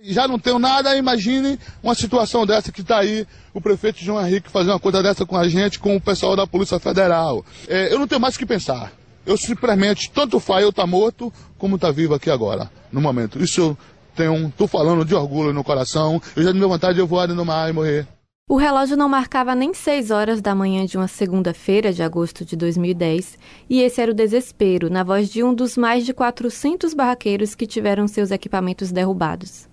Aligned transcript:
Já 0.00 0.28
não 0.28 0.38
tenho 0.38 0.60
nada, 0.60 0.96
imagine 0.96 1.58
uma 1.82 1.92
situação 1.92 2.46
dessa 2.46 2.70
que 2.70 2.82
está 2.82 3.00
aí 3.00 3.26
o 3.52 3.60
prefeito 3.60 3.98
João 3.98 4.24
Henrique 4.24 4.48
fazer 4.48 4.70
uma 4.70 4.78
coisa 4.78 5.02
dessa 5.02 5.26
com 5.26 5.36
a 5.36 5.48
gente, 5.48 5.80
com 5.80 5.96
o 5.96 6.00
pessoal 6.00 6.36
da 6.36 6.46
Polícia 6.46 6.78
Federal. 6.78 7.44
É, 7.66 7.92
eu 7.92 7.98
não 7.98 8.06
tenho 8.06 8.20
mais 8.20 8.36
o 8.36 8.38
que 8.38 8.46
pensar. 8.46 8.92
Eu 9.26 9.36
simplesmente, 9.36 10.08
tanto 10.08 10.38
faz 10.38 10.62
eu 10.62 10.70
estar 10.70 10.82
tá 10.82 10.86
morto, 10.86 11.32
como 11.58 11.74
estar 11.74 11.88
tá 11.88 11.92
vivo 11.92 12.14
aqui 12.14 12.30
agora, 12.30 12.70
no 12.92 13.00
momento. 13.00 13.42
Isso 13.42 13.60
eu 13.60 13.78
tenho, 14.14 14.52
tô 14.56 14.68
falando 14.68 15.04
de 15.04 15.16
orgulho 15.16 15.52
no 15.52 15.64
coração. 15.64 16.22
Eu 16.36 16.44
já 16.44 16.52
tenho 16.52 16.68
vontade 16.68 16.94
de 16.94 17.00
eu 17.00 17.06
voar 17.06 17.26
no 17.26 17.44
mar 17.44 17.68
e 17.68 17.72
morrer. 17.72 18.06
O 18.48 18.56
relógio 18.56 18.96
não 18.96 19.08
marcava 19.08 19.52
nem 19.52 19.74
6 19.74 20.12
horas 20.12 20.40
da 20.40 20.54
manhã 20.54 20.86
de 20.86 20.96
uma 20.96 21.08
segunda-feira 21.08 21.92
de 21.92 22.04
agosto 22.04 22.44
de 22.44 22.56
2010, 22.56 23.36
e 23.68 23.82
esse 23.82 24.00
era 24.00 24.12
o 24.12 24.14
desespero 24.14 24.88
na 24.88 25.02
voz 25.02 25.28
de 25.28 25.42
um 25.42 25.52
dos 25.52 25.76
mais 25.76 26.06
de 26.06 26.14
400 26.14 26.94
barraqueiros 26.94 27.54
que 27.54 27.66
tiveram 27.66 28.08
seus 28.08 28.30
equipamentos 28.30 28.90
derrubados. 28.90 29.67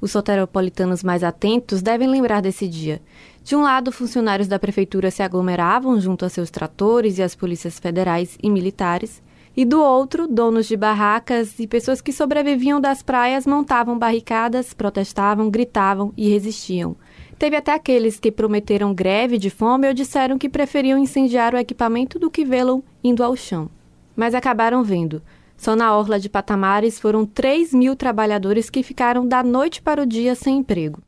Os 0.00 0.12
soteropolitanos 0.12 1.02
mais 1.02 1.22
atentos 1.22 1.82
devem 1.82 2.08
lembrar 2.08 2.40
desse 2.40 2.66
dia. 2.66 3.00
De 3.44 3.54
um 3.54 3.62
lado, 3.62 3.92
funcionários 3.92 4.48
da 4.48 4.58
prefeitura 4.58 5.10
se 5.10 5.22
aglomeravam 5.22 6.00
junto 6.00 6.24
a 6.24 6.28
seus 6.28 6.50
tratores 6.50 7.18
e 7.18 7.22
as 7.22 7.34
polícias 7.34 7.78
federais 7.78 8.38
e 8.42 8.48
militares, 8.48 9.22
e 9.56 9.64
do 9.64 9.82
outro, 9.82 10.28
donos 10.28 10.66
de 10.66 10.76
barracas 10.76 11.58
e 11.58 11.66
pessoas 11.66 12.00
que 12.00 12.12
sobreviviam 12.12 12.80
das 12.80 13.02
praias 13.02 13.46
montavam 13.46 13.98
barricadas, 13.98 14.72
protestavam, 14.72 15.50
gritavam 15.50 16.12
e 16.16 16.30
resistiam 16.30 16.96
Teve 17.40 17.56
até 17.56 17.72
aqueles 17.72 18.20
que 18.20 18.30
prometeram 18.30 18.92
greve 18.92 19.38
de 19.38 19.48
fome 19.48 19.88
ou 19.88 19.94
disseram 19.94 20.36
que 20.36 20.46
preferiam 20.46 20.98
incendiar 20.98 21.54
o 21.54 21.56
equipamento 21.56 22.18
do 22.18 22.30
que 22.30 22.44
vê-lo 22.44 22.84
indo 23.02 23.24
ao 23.24 23.34
chão. 23.34 23.70
Mas 24.14 24.34
acabaram 24.34 24.84
vendo. 24.84 25.22
Só 25.60 25.76
na 25.76 25.94
orla 25.94 26.18
de 26.18 26.26
Patamares 26.30 26.98
foram 26.98 27.26
3 27.26 27.74
mil 27.74 27.94
trabalhadores 27.94 28.70
que 28.70 28.82
ficaram 28.82 29.28
da 29.28 29.42
noite 29.42 29.82
para 29.82 30.00
o 30.00 30.06
dia 30.06 30.34
sem 30.34 30.56
emprego. 30.56 31.02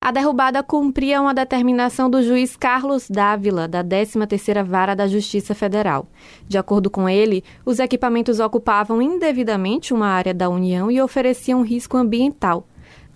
A 0.00 0.10
derrubada 0.10 0.60
cumpria 0.60 1.22
uma 1.22 1.32
determinação 1.32 2.10
do 2.10 2.20
juiz 2.20 2.56
Carlos 2.56 3.08
Dávila, 3.08 3.68
da 3.68 3.84
13ª 3.84 4.64
Vara 4.64 4.96
da 4.96 5.06
Justiça 5.06 5.54
Federal. 5.54 6.08
De 6.48 6.58
acordo 6.58 6.90
com 6.90 7.08
ele, 7.08 7.44
os 7.64 7.78
equipamentos 7.78 8.40
ocupavam 8.40 9.00
indevidamente 9.00 9.94
uma 9.94 10.08
área 10.08 10.34
da 10.34 10.48
União 10.48 10.90
e 10.90 11.00
ofereciam 11.00 11.62
risco 11.62 11.96
ambiental. 11.96 12.66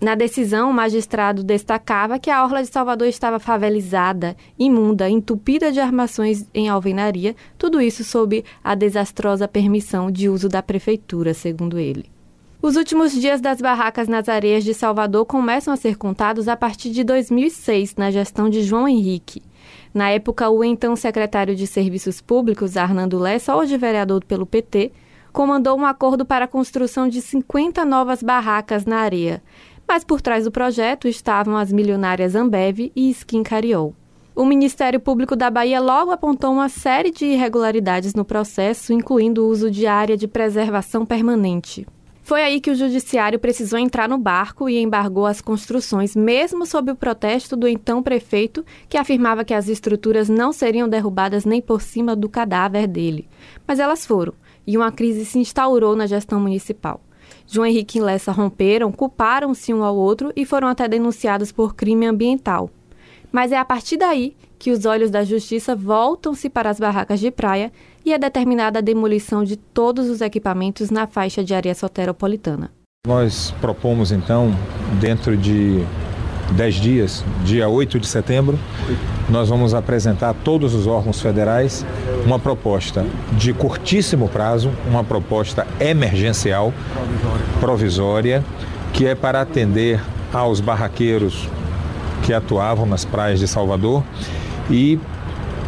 Na 0.01 0.15
decisão, 0.15 0.71
o 0.71 0.73
magistrado 0.73 1.43
destacava 1.43 2.17
que 2.17 2.31
a 2.31 2.43
orla 2.43 2.63
de 2.63 2.69
Salvador 2.69 3.07
estava 3.07 3.37
favelizada, 3.37 4.35
imunda, 4.57 5.07
entupida 5.07 5.71
de 5.71 5.79
armações 5.79 6.47
em 6.55 6.67
alvenaria, 6.67 7.35
tudo 7.55 7.79
isso 7.79 8.03
sob 8.03 8.43
a 8.63 8.73
desastrosa 8.73 9.47
permissão 9.47 10.09
de 10.09 10.27
uso 10.27 10.49
da 10.49 10.63
prefeitura, 10.63 11.35
segundo 11.35 11.77
ele. 11.77 12.09
Os 12.63 12.77
últimos 12.77 13.11
dias 13.11 13.39
das 13.41 13.61
barracas 13.61 14.07
nas 14.07 14.27
areias 14.27 14.63
de 14.63 14.73
Salvador 14.73 15.23
começam 15.23 15.71
a 15.71 15.77
ser 15.77 15.95
contados 15.97 16.47
a 16.47 16.57
partir 16.57 16.89
de 16.89 17.03
2006, 17.03 17.95
na 17.95 18.09
gestão 18.09 18.49
de 18.49 18.63
João 18.63 18.87
Henrique. 18.87 19.43
Na 19.93 20.09
época, 20.09 20.49
o 20.49 20.63
então 20.63 20.95
secretário 20.95 21.55
de 21.55 21.67
Serviços 21.67 22.19
Públicos, 22.21 22.75
Arnando 22.75 23.19
Lessa, 23.19 23.55
hoje 23.55 23.77
vereador 23.77 24.25
pelo 24.25 24.47
PT, 24.47 24.91
comandou 25.31 25.77
um 25.77 25.85
acordo 25.85 26.25
para 26.25 26.45
a 26.45 26.47
construção 26.47 27.07
de 27.07 27.21
50 27.21 27.85
novas 27.85 28.21
barracas 28.21 28.85
na 28.85 28.97
areia. 28.97 29.41
Mas 29.91 30.05
por 30.05 30.21
trás 30.21 30.45
do 30.45 30.51
projeto 30.51 31.05
estavam 31.05 31.57
as 31.57 31.69
milionárias 31.69 32.33
Ambev 32.33 32.93
e 32.95 33.09
Skin 33.09 33.43
Cariol. 33.43 33.93
O 34.33 34.45
Ministério 34.45 35.01
Público 35.01 35.35
da 35.35 35.49
Bahia 35.49 35.81
logo 35.81 36.11
apontou 36.11 36.53
uma 36.53 36.69
série 36.69 37.11
de 37.11 37.25
irregularidades 37.25 38.13
no 38.13 38.23
processo, 38.23 38.93
incluindo 38.93 39.43
o 39.43 39.49
uso 39.49 39.69
de 39.69 39.85
área 39.85 40.15
de 40.15 40.29
preservação 40.29 41.05
permanente. 41.05 41.85
Foi 42.23 42.41
aí 42.41 42.61
que 42.61 42.71
o 42.71 42.75
judiciário 42.75 43.37
precisou 43.37 43.77
entrar 43.77 44.07
no 44.07 44.17
barco 44.17 44.69
e 44.69 44.81
embargou 44.81 45.25
as 45.25 45.41
construções, 45.41 46.15
mesmo 46.15 46.65
sob 46.65 46.89
o 46.89 46.95
protesto 46.95 47.57
do 47.57 47.67
então 47.67 48.01
prefeito, 48.01 48.63
que 48.87 48.97
afirmava 48.97 49.43
que 49.43 49.53
as 49.53 49.67
estruturas 49.67 50.29
não 50.29 50.53
seriam 50.53 50.87
derrubadas 50.87 51.43
nem 51.43 51.61
por 51.61 51.81
cima 51.81 52.15
do 52.15 52.29
cadáver 52.29 52.87
dele. 52.87 53.27
Mas 53.67 53.77
elas 53.77 54.05
foram, 54.05 54.33
e 54.65 54.77
uma 54.77 54.89
crise 54.89 55.25
se 55.25 55.37
instaurou 55.37 55.97
na 55.97 56.07
gestão 56.07 56.39
municipal. 56.39 57.01
João 57.51 57.65
Henrique 57.65 57.97
e 57.97 58.01
Lessa 58.01 58.31
romperam, 58.31 58.93
culparam-se 58.93 59.73
um 59.73 59.83
ao 59.83 59.93
outro 59.93 60.31
e 60.37 60.45
foram 60.45 60.69
até 60.69 60.87
denunciados 60.87 61.51
por 61.51 61.75
crime 61.75 62.05
ambiental. 62.05 62.69
Mas 63.29 63.51
é 63.51 63.57
a 63.57 63.65
partir 63.65 63.97
daí 63.97 64.37
que 64.57 64.71
os 64.71 64.85
olhos 64.85 65.11
da 65.11 65.25
justiça 65.25 65.75
voltam-se 65.75 66.49
para 66.49 66.69
as 66.69 66.79
barracas 66.79 67.19
de 67.19 67.29
praia 67.29 67.69
e 68.05 68.13
é 68.13 68.17
determinada 68.17 68.79
a 68.79 68.81
demolição 68.81 69.43
de 69.43 69.57
todos 69.57 70.09
os 70.09 70.21
equipamentos 70.21 70.89
na 70.89 71.07
faixa 71.07 71.43
de 71.43 71.53
área 71.53 71.75
soteropolitana. 71.75 72.71
Nós 73.05 73.53
propomos 73.59 74.13
então, 74.13 74.51
dentro 75.01 75.35
de 75.35 75.85
10 76.51 76.75
dias, 76.75 77.25
dia 77.43 77.67
8 77.67 77.99
de 77.99 78.07
setembro, 78.07 78.59
nós 79.29 79.49
vamos 79.49 79.73
apresentar 79.73 80.29
a 80.29 80.33
todos 80.33 80.73
os 80.73 80.87
órgãos 80.87 81.21
federais 81.21 81.85
uma 82.25 82.37
proposta 82.37 83.05
de 83.33 83.53
curtíssimo 83.53 84.27
prazo, 84.27 84.71
uma 84.87 85.03
proposta 85.03 85.65
emergencial, 85.79 86.73
provisória, 87.59 88.43
que 88.93 89.07
é 89.07 89.15
para 89.15 89.41
atender 89.41 90.01
aos 90.33 90.59
barraqueiros 90.59 91.47
que 92.23 92.33
atuavam 92.33 92.85
nas 92.85 93.05
praias 93.05 93.39
de 93.39 93.47
Salvador. 93.47 94.03
E 94.69 94.99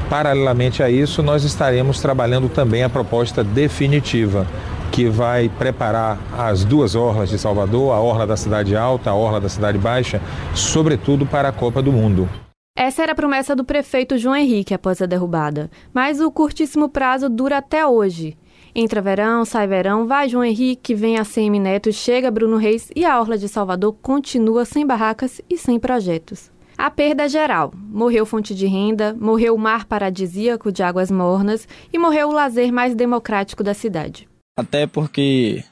Paralelamente 0.09 0.83
a 0.83 0.91
isso, 0.91 1.23
nós 1.23 1.43
estaremos 1.43 1.99
trabalhando 1.99 2.47
também 2.47 2.83
a 2.83 2.89
proposta 2.89 3.43
definitiva, 3.43 4.45
que 4.93 5.09
vai 5.09 5.49
preparar 5.49 6.19
as 6.37 6.63
duas 6.63 6.93
orlas 6.93 7.27
de 7.27 7.39
Salvador, 7.39 7.91
a 7.93 7.99
orla 7.99 8.27
da 8.27 8.37
Cidade 8.37 8.75
Alta, 8.75 9.09
a 9.09 9.15
orla 9.15 9.41
da 9.41 9.49
Cidade 9.49 9.79
Baixa, 9.79 10.21
sobretudo 10.53 11.25
para 11.25 11.49
a 11.49 11.51
Copa 11.51 11.81
do 11.81 11.91
Mundo. 11.91 12.29
Essa 12.77 13.01
era 13.01 13.13
a 13.13 13.15
promessa 13.15 13.55
do 13.55 13.65
prefeito 13.65 14.19
João 14.19 14.35
Henrique 14.35 14.71
após 14.71 15.01
a 15.01 15.07
derrubada, 15.07 15.71
mas 15.91 16.21
o 16.21 16.29
curtíssimo 16.29 16.87
prazo 16.87 17.27
dura 17.27 17.57
até 17.57 17.87
hoje. 17.87 18.37
Entra 18.75 19.01
verão, 19.01 19.43
sai 19.43 19.65
verão, 19.65 20.05
vai 20.05 20.29
João 20.29 20.43
Henrique, 20.43 20.93
vem 20.93 21.17
a 21.17 21.25
CM 21.25 21.57
Neto, 21.57 21.91
chega 21.91 22.29
Bruno 22.29 22.57
Reis 22.57 22.91
e 22.95 23.03
a 23.03 23.19
Orla 23.19 23.35
de 23.35 23.49
Salvador 23.49 23.95
continua 23.99 24.63
sem 24.63 24.85
barracas 24.85 25.41
e 25.49 25.57
sem 25.57 25.79
projetos. 25.79 26.51
A 26.77 26.91
perda 26.91 27.23
é 27.23 27.29
geral. 27.29 27.73
Morreu 27.75 28.27
fonte 28.27 28.53
de 28.53 28.67
renda, 28.67 29.15
morreu 29.19 29.55
o 29.55 29.59
mar 29.59 29.85
paradisíaco 29.85 30.71
de 30.71 30.83
águas 30.83 31.09
mornas 31.09 31.67
e 31.91 31.97
morreu 31.97 32.29
o 32.29 32.33
lazer 32.33 32.71
mais 32.71 32.93
democrático 32.93 33.63
da 33.63 33.73
cidade. 33.73 34.31
Até 34.55 34.85
porque 34.85 35.63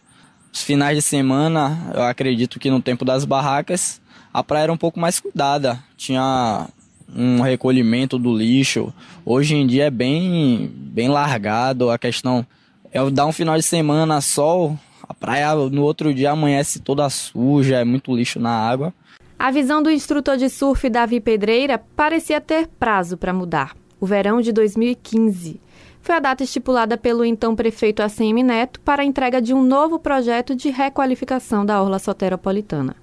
os 0.51 0.63
finais 0.63 0.97
de 0.97 1.03
semana, 1.03 1.91
eu 1.93 2.01
acredito 2.01 2.59
que 2.59 2.71
no 2.71 2.81
tempo 2.81 3.05
das 3.05 3.25
barracas, 3.25 4.01
a 4.33 4.43
praia 4.43 4.63
era 4.63 4.73
um 4.73 4.77
pouco 4.77 4.99
mais 4.99 5.19
cuidada. 5.19 5.79
Tinha 5.95 6.67
um 7.15 7.41
recolhimento 7.41 8.17
do 8.17 8.35
lixo. 8.35 8.91
Hoje 9.23 9.55
em 9.55 9.67
dia 9.67 9.85
é 9.85 9.91
bem, 9.91 10.71
bem 10.75 11.09
largado. 11.09 11.91
A 11.91 11.99
questão 11.99 12.43
é 12.91 13.07
dar 13.11 13.27
um 13.27 13.31
final 13.31 13.55
de 13.55 13.61
semana 13.61 14.19
sol, 14.19 14.75
a 15.07 15.13
praia 15.13 15.53
no 15.53 15.83
outro 15.83 16.11
dia 16.11 16.31
amanhece 16.31 16.79
toda 16.79 17.07
suja, 17.07 17.75
é 17.75 17.83
muito 17.83 18.15
lixo 18.15 18.39
na 18.39 18.49
água. 18.49 18.91
A 19.37 19.51
visão 19.51 19.83
do 19.83 19.91
instrutor 19.91 20.37
de 20.37 20.49
surf 20.49 20.89
Davi 20.89 21.19
Pedreira 21.19 21.77
parecia 21.77 22.41
ter 22.41 22.67
prazo 22.67 23.15
para 23.15 23.31
mudar. 23.31 23.75
O 23.99 24.07
verão 24.07 24.41
de 24.41 24.51
2015 24.51 25.61
foi 26.01 26.15
a 26.15 26.19
data 26.19 26.43
estipulada 26.43 26.97
pelo 26.97 27.23
então 27.23 27.55
prefeito 27.55 28.01
ACM 28.01 28.43
Neto 28.43 28.79
para 28.81 29.03
a 29.03 29.05
entrega 29.05 29.41
de 29.41 29.53
um 29.53 29.61
novo 29.61 29.99
projeto 29.99 30.55
de 30.55 30.69
requalificação 30.69 31.65
da 31.65 31.81
orla 31.81 31.99
soteropolitana. 31.99 32.95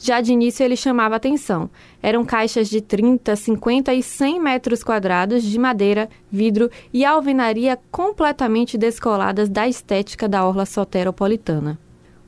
Já 0.00 0.20
de 0.20 0.32
início 0.32 0.64
ele 0.64 0.76
chamava 0.76 1.16
atenção. 1.16 1.68
Eram 2.00 2.24
caixas 2.24 2.70
de 2.70 2.80
30, 2.80 3.34
50 3.34 3.92
e 3.94 4.02
100 4.02 4.40
metros 4.40 4.84
quadrados 4.84 5.42
de 5.42 5.58
madeira, 5.58 6.08
vidro 6.30 6.70
e 6.92 7.04
alvenaria 7.04 7.78
completamente 7.90 8.78
descoladas 8.78 9.48
da 9.48 9.68
estética 9.68 10.28
da 10.28 10.46
orla 10.46 10.64
soteropolitana. 10.64 11.78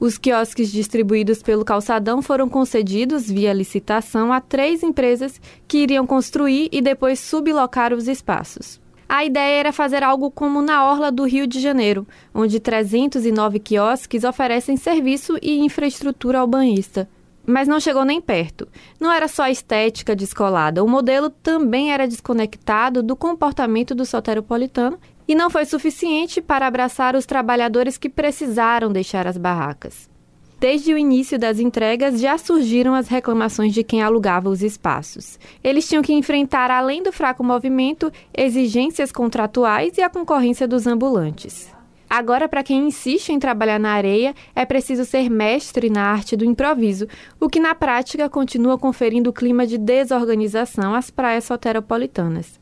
Os 0.01 0.19
quiosques 0.19 0.73
distribuídos 0.73 1.43
pelo 1.43 1.65
calçadão 1.65 2.23
foram 2.23 2.49
concedidos 2.49 3.31
via 3.31 3.53
licitação 3.53 4.33
a 4.33 4.41
três 4.41 4.83
empresas 4.83 5.41
que 5.69 5.79
iriam 5.79 6.07
construir 6.07 6.69
e 6.73 6.81
depois 6.81 7.21
sublocar 7.21 7.93
os 7.93 8.09
espaços. 8.09 8.81
A 9.13 9.25
ideia 9.25 9.59
era 9.59 9.73
fazer 9.73 10.05
algo 10.05 10.31
como 10.31 10.63
na 10.63 10.89
Orla 10.89 11.11
do 11.11 11.25
Rio 11.25 11.45
de 11.45 11.59
Janeiro, 11.59 12.07
onde 12.33 12.61
309 12.61 13.59
quiosques 13.59 14.23
oferecem 14.23 14.77
serviço 14.77 15.37
e 15.43 15.59
infraestrutura 15.59 16.39
ao 16.39 16.47
banhista. 16.47 17.11
Mas 17.45 17.67
não 17.67 17.81
chegou 17.81 18.05
nem 18.05 18.21
perto. 18.21 18.69
Não 19.01 19.11
era 19.11 19.27
só 19.27 19.43
a 19.43 19.51
estética 19.51 20.15
descolada, 20.15 20.85
o 20.85 20.89
modelo 20.89 21.29
também 21.29 21.93
era 21.93 22.07
desconectado 22.07 23.03
do 23.03 23.17
comportamento 23.17 23.97
do 23.97 24.07
soteropolitano 24.07 24.97
e 25.27 25.35
não 25.35 25.51
foi 25.51 25.65
suficiente 25.65 26.41
para 26.41 26.69
abraçar 26.69 27.17
os 27.17 27.27
trabalhadores 27.27 27.99
que 27.99 28.09
precisaram 28.09 28.93
deixar 28.93 29.27
as 29.27 29.37
barracas. 29.37 30.10
Desde 30.61 30.93
o 30.93 30.99
início 30.99 31.39
das 31.39 31.59
entregas, 31.59 32.21
já 32.21 32.37
surgiram 32.37 32.95
as 32.95 33.09
reclamações 33.09 33.73
de 33.73 33.83
quem 33.83 34.03
alugava 34.03 34.51
os 34.51 34.63
espaços. 34.63 35.39
Eles 35.65 35.89
tinham 35.89 36.03
que 36.03 36.13
enfrentar, 36.13 36.71
além 36.71 37.03
do 37.03 37.11
fraco 37.11 37.43
movimento, 37.43 38.13
exigências 38.37 39.11
contratuais 39.11 39.97
e 39.97 40.03
a 40.03 40.11
concorrência 40.11 40.69
dos 40.69 40.87
ambulantes. 40.87 41.73
Agora, 42.11 42.47
para 42.47 42.63
quem 42.63 42.89
insiste 42.89 43.31
em 43.31 43.39
trabalhar 43.39 43.81
na 43.81 43.93
areia, 43.93 44.35
é 44.55 44.67
preciso 44.67 45.07
ser 45.07 45.31
mestre 45.31 45.89
na 45.89 46.03
arte 46.03 46.37
do 46.37 46.45
improviso, 46.45 47.07
o 47.41 47.49
que 47.49 47.59
na 47.59 47.75
prática 47.75 48.29
continua 48.29 48.77
conferindo 48.77 49.33
clima 49.33 49.67
de 49.67 49.79
desorganização 49.79 50.95
às 50.95 51.09
praias 51.09 51.45
soteropolitanas. 51.45 52.61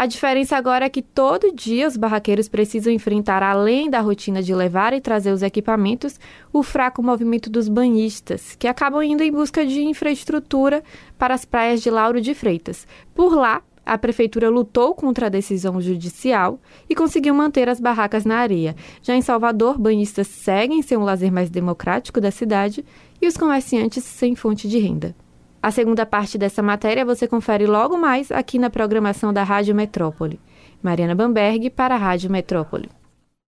A 0.00 0.06
diferença 0.06 0.56
agora 0.56 0.86
é 0.86 0.88
que 0.88 1.02
todo 1.02 1.54
dia 1.54 1.86
os 1.86 1.94
barraqueiros 1.94 2.48
precisam 2.48 2.90
enfrentar, 2.90 3.42
além 3.42 3.90
da 3.90 4.00
rotina 4.00 4.42
de 4.42 4.54
levar 4.54 4.94
e 4.94 5.00
trazer 5.00 5.30
os 5.30 5.42
equipamentos, 5.42 6.18
o 6.50 6.62
fraco 6.62 7.02
movimento 7.02 7.50
dos 7.50 7.68
banhistas, 7.68 8.56
que 8.56 8.66
acabam 8.66 9.02
indo 9.02 9.22
em 9.22 9.30
busca 9.30 9.62
de 9.66 9.82
infraestrutura 9.82 10.82
para 11.18 11.34
as 11.34 11.44
praias 11.44 11.82
de 11.82 11.90
Lauro 11.90 12.18
de 12.18 12.32
Freitas. 12.32 12.86
Por 13.14 13.34
lá, 13.34 13.62
a 13.84 13.98
prefeitura 13.98 14.48
lutou 14.48 14.94
contra 14.94 15.26
a 15.26 15.28
decisão 15.28 15.78
judicial 15.82 16.58
e 16.88 16.94
conseguiu 16.94 17.34
manter 17.34 17.68
as 17.68 17.78
barracas 17.78 18.24
na 18.24 18.38
areia. 18.38 18.74
Já 19.02 19.14
em 19.14 19.20
Salvador, 19.20 19.76
banhistas 19.78 20.28
seguem 20.28 20.80
ser 20.80 20.96
um 20.96 21.04
lazer 21.04 21.30
mais 21.30 21.50
democrático 21.50 22.22
da 22.22 22.30
cidade 22.30 22.82
e 23.20 23.26
os 23.26 23.36
comerciantes 23.36 24.02
sem 24.02 24.34
fonte 24.34 24.66
de 24.66 24.78
renda. 24.78 25.14
A 25.62 25.70
segunda 25.70 26.06
parte 26.06 26.38
dessa 26.38 26.62
matéria 26.62 27.04
você 27.04 27.28
confere 27.28 27.66
logo 27.66 27.98
mais 27.98 28.32
aqui 28.32 28.58
na 28.58 28.70
programação 28.70 29.32
da 29.32 29.42
Rádio 29.42 29.74
Metrópole. 29.74 30.40
Mariana 30.82 31.14
Bamberg 31.14 31.68
para 31.70 31.94
a 31.94 31.98
Rádio 31.98 32.30
Metrópole. 32.30 32.88